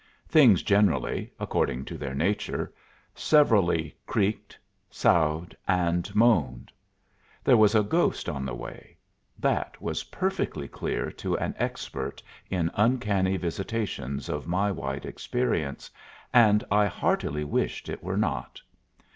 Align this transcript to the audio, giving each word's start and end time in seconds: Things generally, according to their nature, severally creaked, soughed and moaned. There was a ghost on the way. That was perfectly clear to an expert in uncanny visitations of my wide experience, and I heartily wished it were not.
Things 0.27 0.63
generally, 0.63 1.31
according 1.39 1.85
to 1.85 1.95
their 1.95 2.15
nature, 2.15 2.73
severally 3.13 3.95
creaked, 4.07 4.57
soughed 4.89 5.53
and 5.67 6.09
moaned. 6.15 6.71
There 7.43 7.55
was 7.55 7.75
a 7.75 7.83
ghost 7.83 8.27
on 8.27 8.43
the 8.43 8.55
way. 8.55 8.97
That 9.37 9.79
was 9.79 10.05
perfectly 10.05 10.67
clear 10.67 11.11
to 11.21 11.37
an 11.37 11.53
expert 11.59 12.23
in 12.49 12.71
uncanny 12.73 13.37
visitations 13.37 14.27
of 14.27 14.47
my 14.47 14.71
wide 14.71 15.05
experience, 15.05 15.91
and 16.33 16.63
I 16.71 16.87
heartily 16.87 17.43
wished 17.43 17.87
it 17.87 18.01
were 18.03 18.17
not. 18.17 18.59